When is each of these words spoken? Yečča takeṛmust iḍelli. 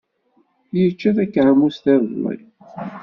Yečča 0.77 1.09
takeṛmust 1.15 1.85
iḍelli. 1.93 2.37